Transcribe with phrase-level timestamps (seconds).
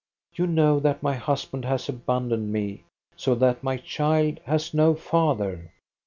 [0.33, 5.71] You know that my husband has abandoned me, so that my child has no father."